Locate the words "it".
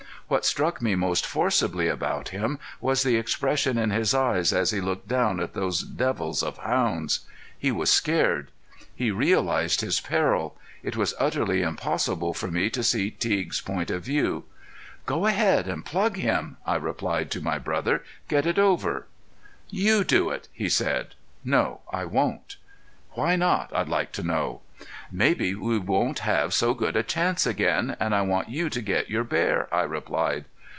10.83-10.95, 18.45-18.57, 20.29-20.47